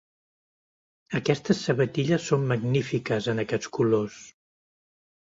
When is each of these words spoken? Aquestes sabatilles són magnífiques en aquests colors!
Aquestes 1.17 1.59
sabatilles 1.65 2.25
són 2.29 2.47
magnífiques 2.51 3.27
en 3.35 3.43
aquests 3.43 3.69
colors! 3.79 4.17